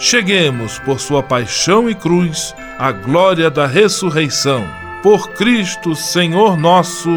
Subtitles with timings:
[0.00, 4.66] cheguemos, por sua paixão e cruz, à glória da ressurreição.
[5.02, 7.10] Por Cristo, Senhor nosso.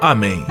[0.00, 0.44] Amém.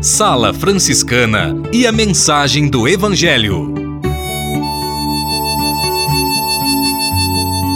[0.00, 3.74] Sala Franciscana e a mensagem do Evangelho.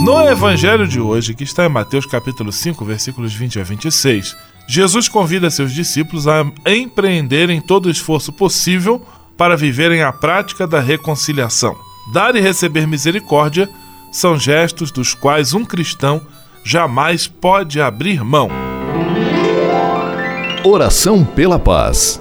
[0.04, 5.08] No evangelho de hoje, que está em Mateus capítulo 5, versículos 20 a 26, Jesus
[5.08, 9.04] convida seus discípulos a empreenderem todo o esforço possível
[9.38, 11.76] para viverem a prática da reconciliação.
[12.12, 13.70] Dar e receber misericórdia
[14.10, 16.20] são gestos dos quais um cristão
[16.64, 18.50] jamais pode abrir mão.
[20.64, 22.20] Oração pela paz.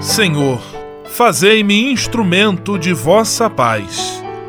[0.00, 0.60] Senhor,
[1.06, 4.27] fazei-me instrumento de vossa paz.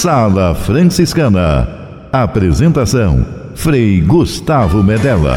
[0.00, 1.68] Sala Franciscana.
[2.12, 3.26] Apresentação:
[3.56, 5.36] Frei Gustavo Medella.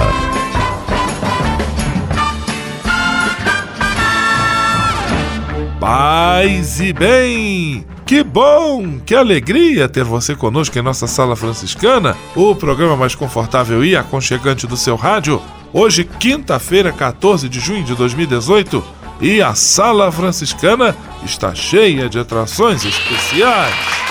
[5.80, 7.88] Paz e bem!
[8.06, 13.84] Que bom, que alegria ter você conosco em nossa sala franciscana, o programa mais confortável
[13.84, 15.42] e aconchegante do seu rádio.
[15.74, 18.84] Hoje, quinta-feira, 14 de junho de 2018
[19.22, 20.96] e a Sala Franciscana
[21.26, 24.11] está cheia de atrações especiais.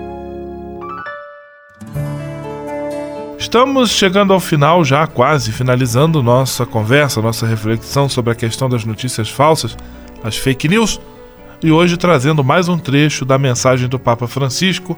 [3.51, 8.85] Estamos chegando ao final, já quase finalizando nossa conversa, nossa reflexão sobre a questão das
[8.85, 9.75] notícias falsas,
[10.23, 11.01] as fake news,
[11.61, 14.97] e hoje trazendo mais um trecho da mensagem do Papa Francisco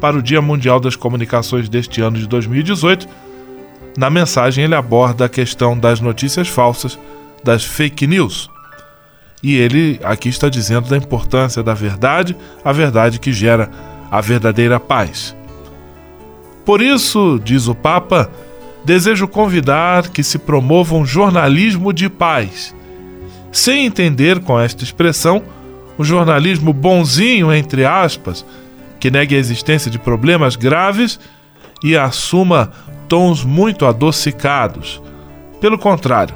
[0.00, 3.06] para o Dia Mundial das Comunicações deste ano de 2018.
[3.96, 6.98] Na mensagem, ele aborda a questão das notícias falsas,
[7.44, 8.50] das fake news.
[9.40, 13.70] E ele aqui está dizendo da importância da verdade, a verdade que gera
[14.10, 15.36] a verdadeira paz.
[16.64, 18.30] Por isso, diz o Papa,
[18.84, 22.74] desejo convidar que se promova um jornalismo de paz,
[23.52, 25.42] sem entender com esta expressão
[25.96, 28.44] o jornalismo bonzinho, entre aspas,
[28.98, 31.20] que negue a existência de problemas graves
[31.82, 32.72] e assuma
[33.08, 35.00] tons muito adocicados.
[35.60, 36.34] Pelo contrário,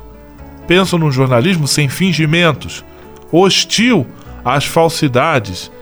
[0.67, 2.85] penso num jornalismo sem fingimentos,
[3.33, 4.07] hostil
[4.45, 5.73] às falsidades,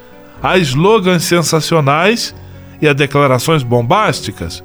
[0.42, 2.34] a slogans sensacionais
[2.80, 4.62] e a declarações bombásticas,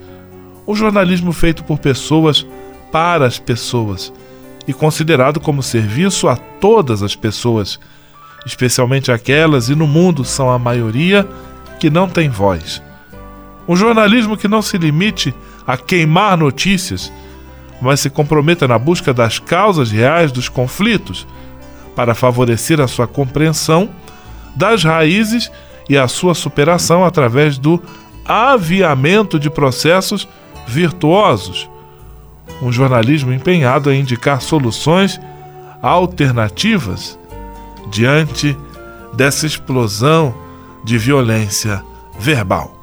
[0.66, 2.46] o jornalismo feito por pessoas
[2.92, 4.12] para as pessoas
[4.68, 7.80] e considerado como serviço a todas as pessoas,
[8.46, 11.28] especialmente aquelas e no mundo são a maioria
[11.80, 12.82] que não tem voz.
[13.68, 15.34] Um jornalismo que não se limite
[15.66, 17.12] a queimar notícias,
[17.82, 21.26] mas se comprometa na busca das causas reais dos conflitos
[21.96, 23.90] para favorecer a sua compreensão
[24.56, 25.52] das raízes
[25.92, 27.78] e a sua superação através do
[28.26, 30.26] aviamento de processos
[30.66, 31.70] virtuosos.
[32.62, 35.20] Um jornalismo empenhado a indicar soluções
[35.82, 37.20] alternativas
[37.90, 38.58] diante
[39.14, 40.34] dessa explosão
[40.82, 41.84] de violência
[42.18, 42.74] verbal.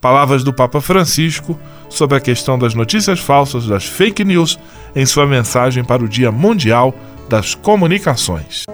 [0.00, 4.58] Palavras do Papa Francisco sobre a questão das notícias falsas, das fake news,
[4.94, 6.94] em sua mensagem para o Dia Mundial
[7.28, 8.64] das Comunicações.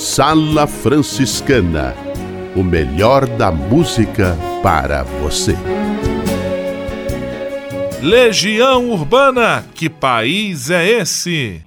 [0.00, 1.94] Sala Franciscana
[2.56, 5.54] o melhor da música para você.
[8.00, 11.60] Legião Urbana, que país é esse?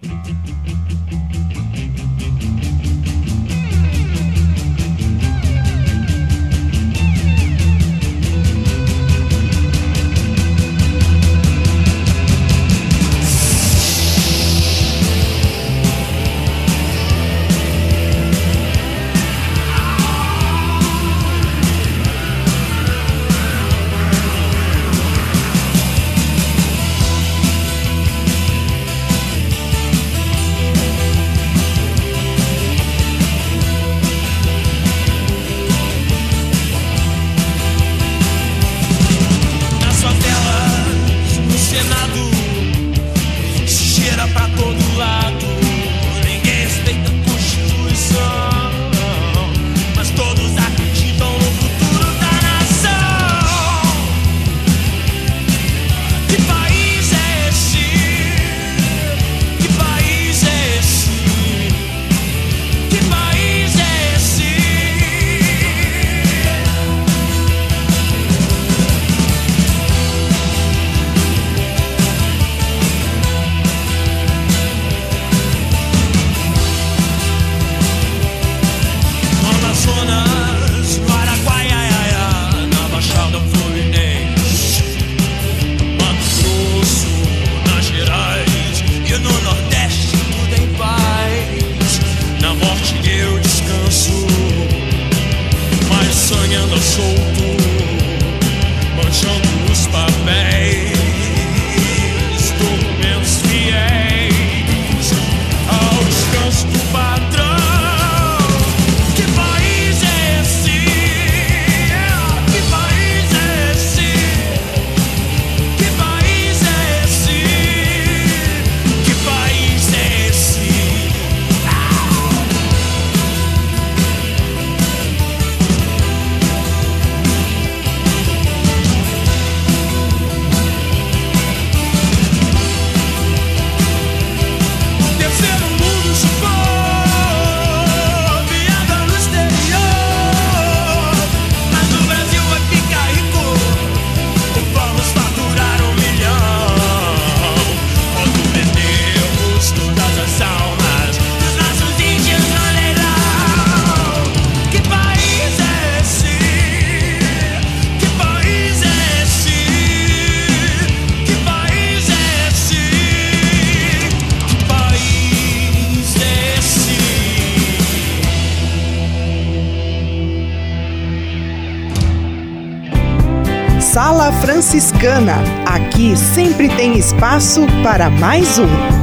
[174.74, 175.36] Franciscana.
[175.68, 179.03] Aqui sempre tem espaço para mais um.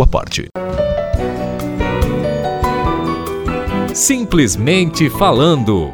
[0.00, 0.48] sua parte.
[3.94, 5.92] Simplesmente falando.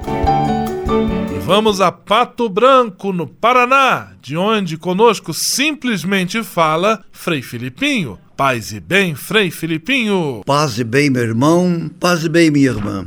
[1.35, 8.19] E vamos a Pato Branco, no Paraná, de onde conosco simplesmente fala Frei Filipinho.
[8.37, 10.43] Paz e bem, Frei Filipinho.
[10.45, 13.07] Paz e bem, meu irmão, paz e bem, minha irmã.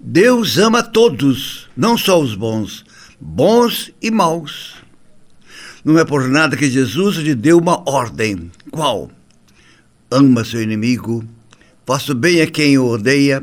[0.00, 2.84] Deus ama todos, não só os bons,
[3.20, 4.74] bons e maus.
[5.84, 8.50] Não é por nada que Jesus lhe deu uma ordem.
[8.70, 9.10] Qual?
[10.10, 11.24] Ama seu inimigo,
[11.86, 13.42] faça bem a quem o odeia,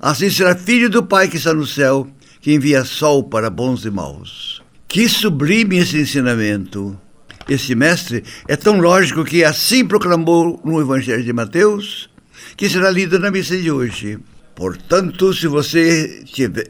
[0.00, 2.08] assim será filho do Pai que está no céu,
[2.40, 4.62] que envia sol para bons e maus.
[4.88, 6.98] Que sublime esse ensinamento!
[7.48, 12.08] Esse mestre é tão lógico que assim proclamou no Evangelho de Mateus,
[12.56, 14.18] que será lido na missa de hoje.
[14.54, 16.22] Portanto, se você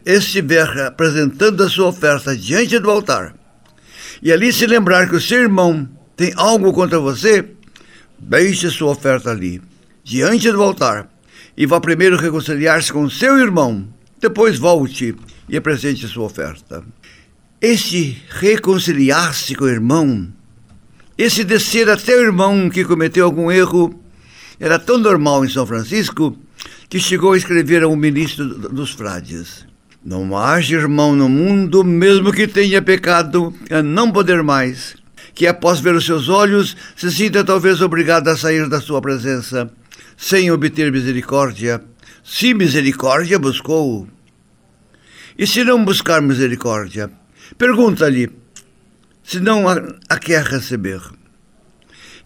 [0.06, 3.34] estiver apresentando a sua oferta diante do altar,
[4.22, 7.44] e ali se lembrar que o seu irmão tem algo contra você,
[8.23, 9.61] Deixe sua oferta ali,
[10.05, 11.11] diante do altar,
[11.57, 13.87] e vá primeiro reconciliar-se com seu irmão.
[14.21, 15.14] Depois volte
[15.49, 16.85] e apresente sua oferta.
[17.61, 20.33] Esse reconciliar-se com o irmão,
[21.19, 24.00] esse descer até o irmão que cometeu algum erro,
[24.59, 26.37] era tão normal em São Francisco
[26.88, 29.67] que chegou a escrever a um ministro dos frades.
[30.05, 34.95] Não haja irmão no mundo, mesmo que tenha pecado, a não poder mais,
[35.34, 39.70] que após ver os seus olhos se sinta talvez obrigado a sair da sua presença,
[40.16, 41.82] sem obter misericórdia,
[42.22, 44.06] se misericórdia buscou.
[45.38, 47.10] E se não buscar misericórdia,
[47.56, 48.30] pergunta-lhe,
[49.24, 49.76] se não a,
[50.08, 51.00] a quer receber.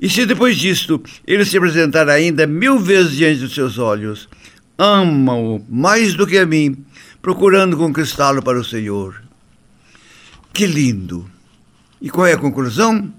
[0.01, 4.29] E se depois disto ele se apresentar ainda mil vezes diante dos seus olhos,
[4.77, 6.85] ama-o mais do que a mim,
[7.23, 9.23] procurando conquistá-lo para o Senhor.
[10.53, 11.36] Que lindo!
[12.01, 13.13] E qual é a conclusão?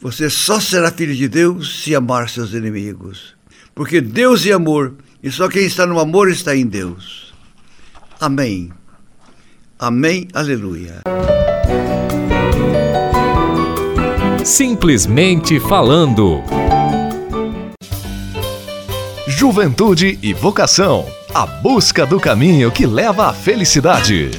[0.00, 3.34] Você só será filho de Deus se amar seus inimigos.
[3.74, 7.34] Porque Deus é amor, e só quem está no amor está em Deus.
[8.20, 8.72] Amém.
[9.78, 10.26] Amém.
[10.32, 11.02] Aleluia.
[14.44, 16.42] Simplesmente falando.
[19.26, 21.06] Juventude e vocação.
[21.34, 24.30] A busca do caminho que leva à felicidade.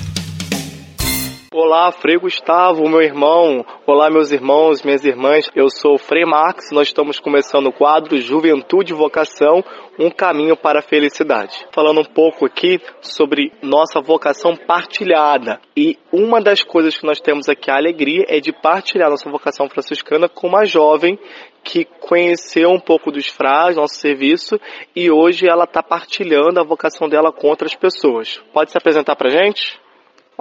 [1.59, 3.65] Olá, Frei Gustavo, meu irmão.
[3.87, 5.49] Olá, meus irmãos, minhas irmãs.
[5.55, 6.69] Eu sou o Frei Marx.
[6.71, 9.63] Nós estamos começando o quadro Juventude e Vocação,
[9.97, 11.65] um caminho para a felicidade.
[11.73, 15.59] Falando um pouco aqui sobre nossa vocação partilhada.
[15.75, 19.67] E uma das coisas que nós temos aqui, a alegria, é de partilhar nossa vocação
[19.67, 21.17] franciscana com uma jovem
[21.63, 24.59] que conheceu um pouco dos frades, nosso serviço,
[24.95, 28.39] e hoje ela está partilhando a vocação dela com outras pessoas.
[28.53, 29.86] Pode se apresentar para gente?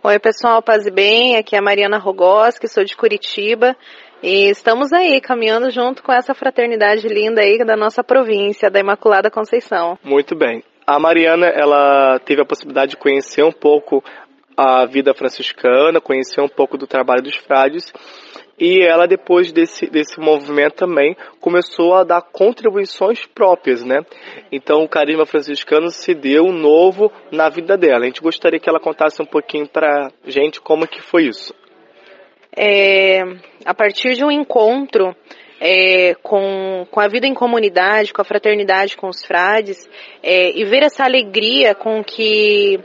[0.04, 1.36] Oi, pessoal, paz e bem.
[1.36, 3.74] Aqui é a Mariana Rogoski, sou de Curitiba.
[4.22, 9.30] E estamos aí caminhando junto com essa fraternidade linda aí da nossa província, da Imaculada
[9.30, 9.98] Conceição.
[10.04, 10.62] Muito bem.
[10.86, 14.04] A Mariana, ela teve a possibilidade de conhecer um pouco
[14.54, 17.90] a vida franciscana, conhecer um pouco do trabalho dos frades
[18.58, 24.00] e ela, depois desse, desse movimento também, começou a dar contribuições próprias, né?
[24.50, 28.04] Então, o carisma franciscano se deu novo na vida dela.
[28.04, 31.54] A gente gostaria que ela contasse um pouquinho pra gente como que foi isso.
[32.56, 33.20] É,
[33.66, 35.14] a partir de um encontro
[35.60, 39.86] é, com, com a vida em comunidade, com a fraternidade com os frades,
[40.22, 42.80] é, e ver essa alegria com que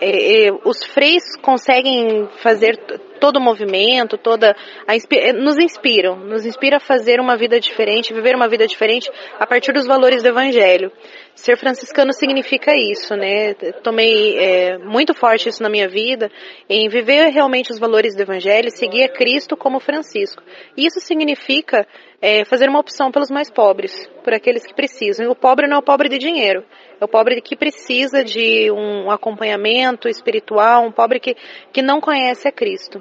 [0.00, 2.78] é, é, os freis conseguem fazer
[3.22, 8.12] todo o movimento, toda a, é, nos inspiram, nos inspira a fazer uma vida diferente,
[8.12, 10.90] viver uma vida diferente a partir dos valores do Evangelho.
[11.32, 13.54] Ser franciscano significa isso, né?
[13.84, 16.32] Tomei é, muito forte isso na minha vida,
[16.68, 20.42] em viver realmente os valores do Evangelho, seguir a Cristo como Francisco.
[20.76, 21.86] Isso significa
[22.20, 25.26] é, fazer uma opção pelos mais pobres, por aqueles que precisam.
[25.26, 26.64] E o pobre não é o pobre de dinheiro,
[27.00, 31.36] é o pobre que precisa de um acompanhamento espiritual, um pobre que,
[31.72, 33.00] que não conhece a Cristo.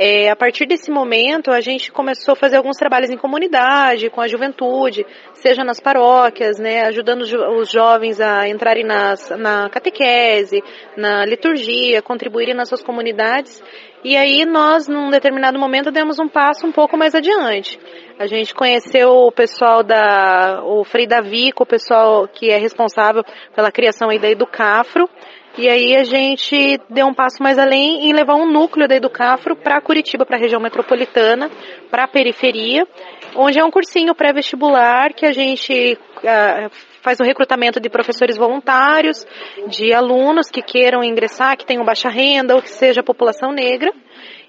[0.00, 4.20] É, a partir desse momento, a gente começou a fazer alguns trabalhos em comunidade, com
[4.20, 10.62] a juventude, seja nas paróquias, né, ajudando os jovens a entrarem nas, na catequese,
[10.96, 13.60] na liturgia, contribuírem nas suas comunidades.
[14.04, 17.76] E aí nós, num determinado momento, demos um passo um pouco mais adiante.
[18.20, 23.72] A gente conheceu o pessoal da, o Frei Davico, o pessoal que é responsável pela
[23.72, 25.10] criação aí da Educafro,
[25.58, 29.56] e aí a gente deu um passo mais além em levar um núcleo da Educafro
[29.56, 31.50] para Curitiba, para a região metropolitana,
[31.90, 32.86] para a periferia,
[33.34, 36.70] onde é um cursinho pré-vestibular que a gente uh,
[37.02, 39.26] faz o recrutamento de professores voluntários,
[39.66, 43.92] de alunos que queiram ingressar, que tenham baixa renda ou que seja população negra.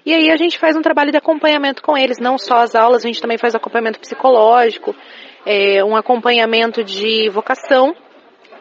[0.06, 3.04] E aí a gente faz um trabalho de acompanhamento com eles, não só as aulas,
[3.04, 4.94] a gente também faz acompanhamento psicológico,
[5.44, 7.96] é, um acompanhamento de vocação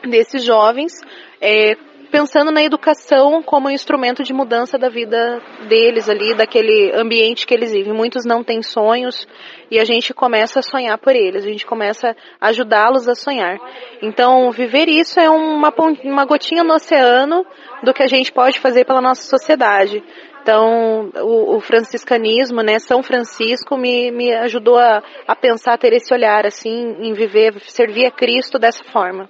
[0.03, 0.93] desses jovens,
[1.39, 1.75] é,
[2.11, 7.71] pensando na educação como instrumento de mudança da vida deles ali, daquele ambiente que eles
[7.71, 7.93] vivem.
[7.93, 9.27] Muitos não têm sonhos
[9.71, 13.59] e a gente começa a sonhar por eles, a gente começa a ajudá-los a sonhar.
[14.01, 17.45] Então, viver isso é uma, uma gotinha no oceano
[17.83, 20.03] do que a gente pode fazer pela nossa sociedade.
[20.41, 26.13] Então, o, o, franciscanismo, né, São Francisco me, me ajudou a, a pensar, ter esse
[26.13, 29.29] olhar, assim, em viver, servir a Cristo dessa forma.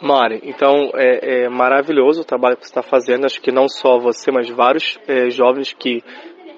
[0.00, 3.24] Mari, então é, é, maravilhoso o trabalho que você está fazendo.
[3.24, 6.02] Acho que não só você, mas vários é, jovens que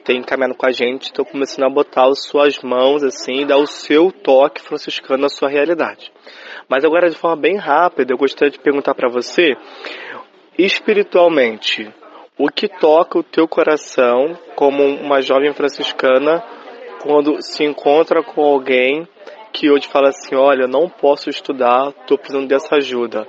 [0.05, 3.67] têm caminhado com a gente estão começando a botar as suas mãos assim, dar o
[3.67, 6.11] seu toque franciscano na sua realidade.
[6.69, 9.57] Mas agora de forma bem rápida, eu gostaria de perguntar para você,
[10.59, 11.93] espiritualmente,
[12.39, 16.43] o que toca o teu coração como uma jovem franciscana
[17.03, 19.07] quando se encontra com alguém
[19.59, 23.27] que hoje fala assim, olha, não posso estudar, estou precisando dessa ajuda.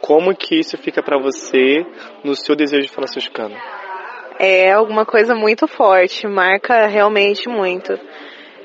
[0.00, 1.84] Como que isso fica para você
[2.24, 3.54] no seu desejo franciscano?
[4.38, 7.92] É alguma coisa muito forte, marca realmente muito.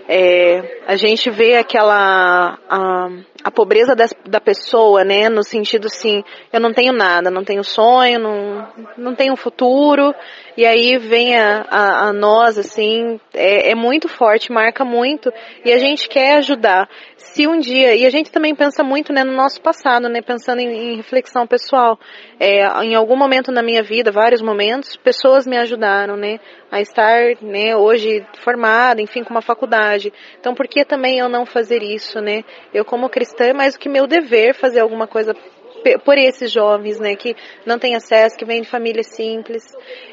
[0.07, 3.07] É, a gente vê aquela a,
[3.43, 8.19] a pobreza da, pessoa, né, no sentido assim, eu não tenho nada, não tenho sonho,
[8.19, 10.13] não, não tenho futuro,
[10.57, 15.31] e aí vem a, a, a nós, assim, é, é muito forte, marca muito,
[15.63, 16.89] e a gente quer ajudar.
[17.15, 20.59] Se um dia, e a gente também pensa muito, né, no nosso passado, né, pensando
[20.59, 21.97] em, em reflexão pessoal,
[22.39, 26.39] é, em algum momento na minha vida, vários momentos, pessoas me ajudaram, né,
[26.69, 29.92] a estar, né, hoje formada, enfim, com uma faculdade.
[30.39, 32.43] Então, por que também eu não fazer isso, né?
[32.73, 35.35] Eu como cristã é mais do que meu dever fazer alguma coisa
[36.05, 39.63] por esses jovens, né, que não têm acesso, que vêm de famílias simples.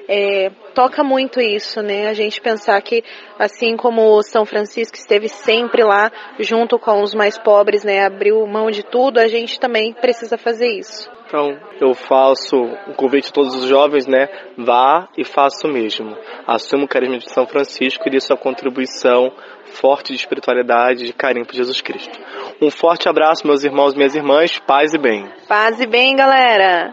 [0.08, 3.04] É, toca muito isso, né, a gente pensar que,
[3.38, 8.70] assim como São Francisco esteve sempre lá, junto com os mais pobres, né, abriu mão
[8.70, 11.08] de tudo, a gente também precisa fazer isso.
[11.26, 12.56] Então, eu faço
[12.88, 14.28] um convite a todos os jovens, né?
[14.58, 16.16] Vá e faça o mesmo.
[16.44, 19.32] Assuma o carisma de São Francisco e dê sua contribuição
[19.70, 22.18] forte de espiritualidade, de carinho por Jesus Cristo.
[22.60, 24.58] Um forte abraço, meus irmãos e minhas irmãs.
[24.66, 25.26] Paz e bem.
[25.48, 26.92] Paz e bem, galera.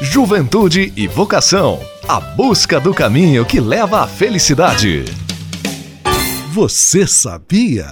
[0.00, 1.80] Juventude e vocação.
[2.08, 5.04] A busca do caminho que leva à felicidade.
[6.52, 7.86] Você sabia?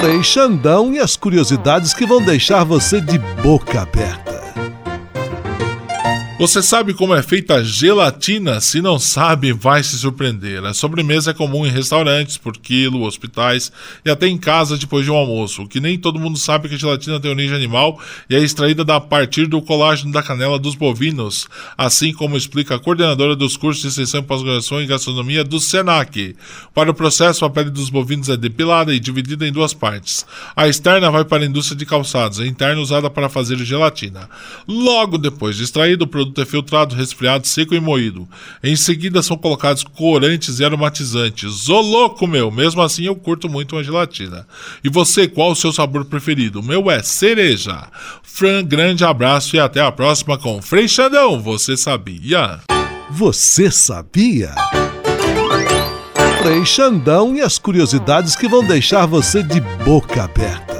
[0.00, 4.39] Frei Xandão e as curiosidades que vão deixar você de boca aberta.
[6.40, 8.62] Você sabe como é feita a gelatina?
[8.62, 10.64] Se não sabe, vai se surpreender.
[10.64, 13.70] A sobremesa é comum em restaurantes, por quilo, hospitais
[14.02, 15.60] e até em casa depois de um almoço.
[15.60, 18.00] O que nem todo mundo sabe que a gelatina tem origem animal
[18.30, 22.78] e é extraída a partir do colágeno da canela dos bovinos, assim como explica a
[22.78, 26.34] coordenadora dos cursos de extensão e pós-graduação em gastronomia do SENAC.
[26.72, 30.24] Para o processo, a pele dos bovinos é depilada e dividida em duas partes.
[30.56, 34.26] A externa vai para a indústria de calçados, a interna usada para fazer gelatina.
[34.66, 38.28] Logo depois de extraído o produto produto é filtrado, resfriado, seco e moído.
[38.62, 41.68] Em seguida são colocados corantes e aromatizantes.
[41.68, 42.50] Ô louco, meu!
[42.50, 44.46] Mesmo assim eu curto muito uma gelatina.
[44.82, 46.60] E você, qual o seu sabor preferido?
[46.60, 47.88] O meu é cereja.
[48.22, 51.40] Fran, grande abraço e até a próxima com Frei Xandão.
[51.40, 52.60] Você sabia?
[53.10, 54.54] Você sabia?
[56.42, 60.79] Frei Xandão e as curiosidades que vão deixar você de boca aberta.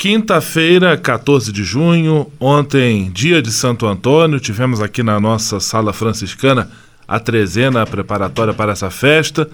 [0.00, 6.70] Quinta-feira, 14 de junho, ontem, dia de Santo Antônio, tivemos aqui na nossa sala franciscana
[7.06, 9.46] a trezena preparatória para essa festa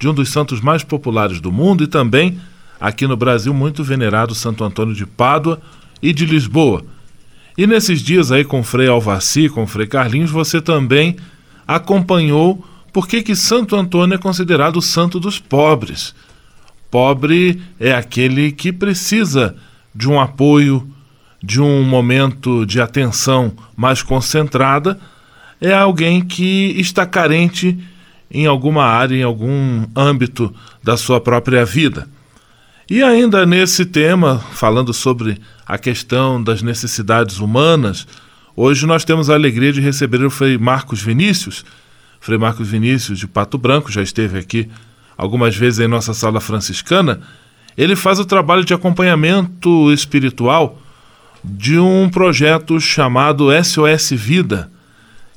[0.00, 2.40] de um dos santos mais populares do mundo e também
[2.80, 5.60] aqui no Brasil muito venerado Santo Antônio de Pádua
[6.00, 6.82] e de Lisboa.
[7.54, 11.14] E nesses dias aí com Frei Alvaci, com Frei Carlinhos, você também
[11.68, 16.14] acompanhou por que que Santo Antônio é considerado o santo dos pobres.
[16.90, 19.54] Pobre é aquele que precisa
[19.94, 20.88] de um apoio,
[21.42, 24.98] de um momento de atenção mais concentrada,
[25.60, 27.78] é alguém que está carente
[28.30, 30.52] em alguma área, em algum âmbito
[30.82, 32.08] da sua própria vida.
[32.90, 38.06] E ainda nesse tema, falando sobre a questão das necessidades humanas,
[38.56, 41.64] hoje nós temos a alegria de receber o Frei Marcos Vinícius.
[42.20, 44.68] Frei Marcos Vinícius de Pato Branco já esteve aqui
[45.16, 47.20] algumas vezes em nossa sala franciscana
[47.76, 50.78] ele faz o trabalho de acompanhamento espiritual
[51.42, 54.70] de um projeto chamado SOS Vida,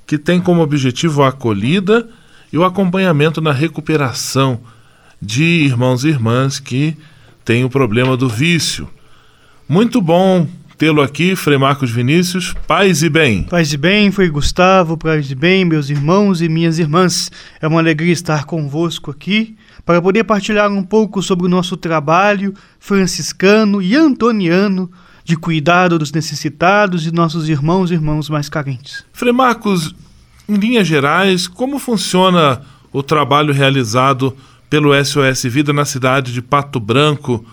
[0.06, 2.08] que tem como objetivo a acolhida
[2.52, 4.60] e o acompanhamento na recuperação
[5.22, 6.96] de irmãos e irmãs que
[7.44, 8.88] têm o problema do vício.
[9.68, 10.48] Muito bom
[10.78, 12.54] tê-lo aqui, Frei Marcos Vinícius.
[12.68, 13.44] Paz e bem.
[13.44, 17.30] Paz e bem, Frei Gustavo, paz e bem, meus irmãos e minhas irmãs.
[17.60, 22.54] É uma alegria estar convosco aqui para poder partilhar um pouco sobre o nosso trabalho
[22.78, 24.92] franciscano e antoniano
[25.24, 29.06] de cuidado dos necessitados e nossos irmãos e irmãos mais carentes.
[29.14, 29.96] Frei Marcos,
[30.48, 34.36] em linhas gerais, como funciona o trabalho realizado
[34.70, 37.46] pelo SOS Vida na cidade de Pato Branco,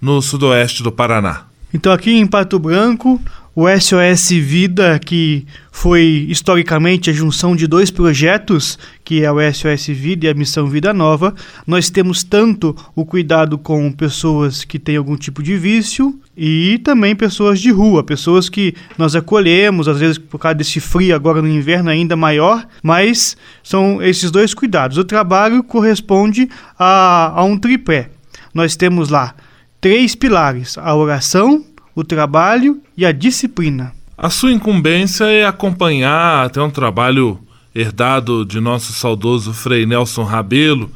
[0.00, 1.42] no sudoeste do Paraná?
[1.74, 3.20] Então, aqui em Pato Branco,
[3.54, 9.88] o SOS Vida, que foi historicamente a junção de dois projetos, que é o SOS
[9.88, 11.34] Vida e a Missão Vida Nova,
[11.66, 17.14] nós temos tanto o cuidado com pessoas que têm algum tipo de vício e também
[17.14, 21.48] pessoas de rua, pessoas que nós acolhemos, às vezes por causa desse frio agora no
[21.48, 24.96] inverno ainda maior, mas são esses dois cuidados.
[24.96, 28.08] O trabalho corresponde a, a um tripé.
[28.54, 29.34] Nós temos lá
[29.78, 31.62] três pilares: a oração,
[31.94, 33.92] o trabalho e a disciplina.
[34.16, 37.38] A sua incumbência é acompanhar até um trabalho
[37.74, 40.90] herdado de nosso saudoso Frei Nelson Rabelo,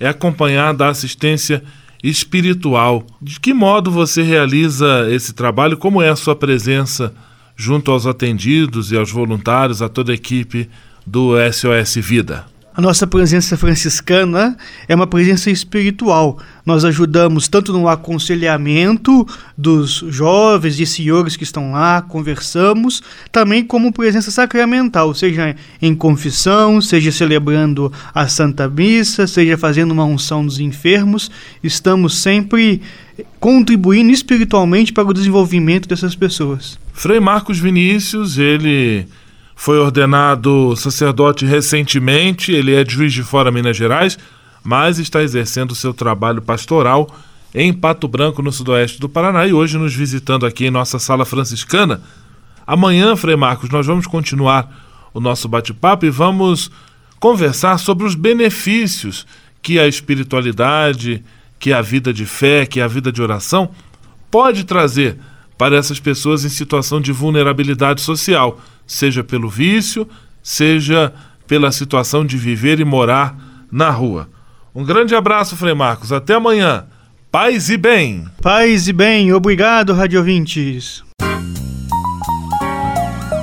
[0.00, 1.62] é acompanhado da assistência
[2.02, 3.06] espiritual.
[3.20, 5.76] De que modo você realiza esse trabalho?
[5.76, 7.14] Como é a sua presença
[7.56, 10.68] junto aos atendidos e aos voluntários, a toda a equipe
[11.06, 12.46] do SOS Vida?
[12.76, 14.56] A nossa presença franciscana
[14.88, 16.40] é uma presença espiritual.
[16.66, 19.24] Nós ajudamos tanto no aconselhamento
[19.56, 26.80] dos jovens e senhores que estão lá, conversamos, também como presença sacramental, seja em confissão,
[26.80, 31.30] seja celebrando a Santa Missa, seja fazendo uma unção dos enfermos.
[31.62, 32.82] Estamos sempre
[33.38, 36.76] contribuindo espiritualmente para o desenvolvimento dessas pessoas.
[36.92, 39.06] Frei Marcos Vinícius, ele
[39.56, 44.18] foi ordenado sacerdote recentemente, ele é de Juiz de Fora, Minas Gerais,
[44.62, 47.08] mas está exercendo seu trabalho pastoral
[47.54, 51.24] em Pato Branco, no sudoeste do Paraná, e hoje nos visitando aqui em nossa sala
[51.24, 52.00] franciscana.
[52.66, 56.70] Amanhã, Frei Marcos, nós vamos continuar o nosso bate-papo e vamos
[57.20, 59.24] conversar sobre os benefícios
[59.62, 61.22] que a espiritualidade,
[61.60, 63.70] que a vida de fé, que a vida de oração
[64.30, 65.16] pode trazer
[65.56, 70.08] para essas pessoas em situação de vulnerabilidade social seja pelo vício,
[70.42, 71.12] seja
[71.46, 73.36] pela situação de viver e morar
[73.70, 74.28] na rua.
[74.74, 76.12] Um grande abraço, Frei Marcos.
[76.12, 76.86] Até amanhã.
[77.30, 78.26] Paz e bem.
[78.40, 79.32] Paz e bem.
[79.32, 81.02] Obrigado, rádio ouvintes.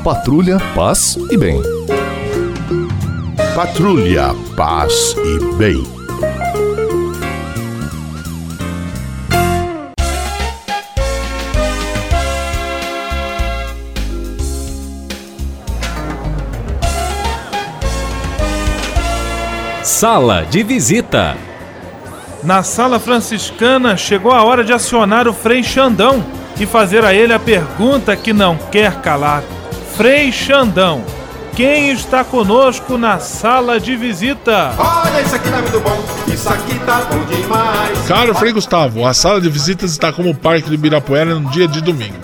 [0.03, 1.61] Patrulha, paz e bem.
[3.55, 6.00] Patrulha, paz e bem.
[19.83, 21.35] Sala de visita.
[22.43, 26.23] Na sala franciscana chegou a hora de acionar o Frei Xandão
[26.59, 29.43] e fazer a ele a pergunta que não quer calar.
[29.95, 31.03] Frei Xandão,
[31.55, 34.71] quem está conosco na sala de visita?
[34.77, 38.07] Olha, isso aqui tá muito bom, isso aqui tá bom demais.
[38.07, 41.67] Caro Frei Gustavo, a sala de visitas está como o Parque do Ibirapuera no dia
[41.67, 42.17] de domingo.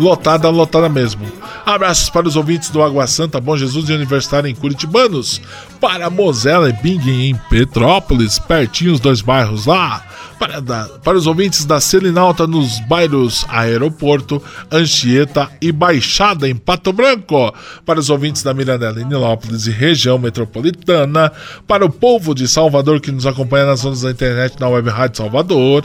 [0.00, 1.30] Lotada, lotada mesmo.
[1.66, 5.42] Abraços para os ouvintes do Água Santa, Bom Jesus e Universitário em Curitibanos.
[5.78, 10.02] Para Mosela e Bing em Petrópolis, pertinho os dois bairros lá
[10.40, 16.94] para, da, para os ouvintes da Selinalta nos bairros Aeroporto, Anchieta e Baixada em Pato
[16.94, 21.30] Branco, para os ouvintes da Mirandela em Nilópolis e região metropolitana,
[21.68, 25.18] para o povo de Salvador que nos acompanha nas zonas da internet na Web Rádio
[25.18, 25.84] Salvador.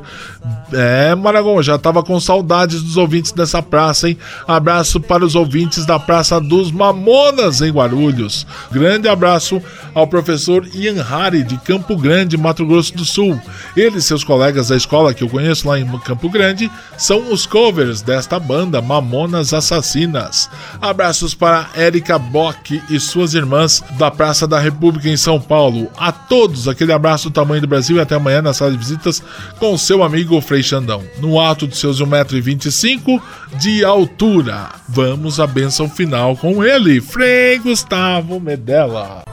[0.71, 4.17] É, Maragão, já estava com saudades dos ouvintes dessa praça, hein?
[4.47, 8.45] Abraço para os ouvintes da Praça dos Mamonas em Guarulhos.
[8.71, 9.61] Grande abraço
[9.93, 13.39] ao professor Ian Hari de Campo Grande, Mato Grosso do Sul.
[13.75, 17.45] Ele e seus colegas da escola que eu conheço lá em Campo Grande são os
[17.45, 20.49] covers desta banda Mamonas Assassinas.
[20.81, 25.89] Abraços para Érica Bock e suas irmãs da Praça da República em São Paulo.
[25.97, 29.23] A todos, aquele abraço do tamanho do Brasil e até amanhã na sala de visitas
[29.59, 31.03] com seu amigo Frei Xandão.
[31.19, 33.21] No alto de seus 1,25m
[33.59, 34.69] de altura.
[34.87, 39.23] Vamos à benção final com ele, Frei Gustavo Medella.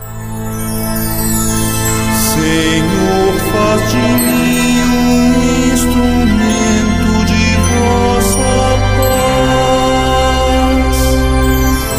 [2.33, 8.53] Senhor, faz de mim um instrumento de vossa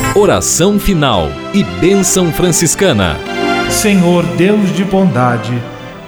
[0.04, 0.16] paz.
[0.16, 3.18] Oração final e bênção franciscana.
[3.70, 5.54] Senhor Deus de bondade,